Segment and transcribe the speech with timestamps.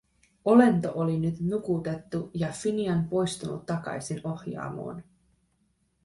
[0.43, 5.03] Olento oli nyt nukutettu ja Finian poistunut takaisin ohjaamoon.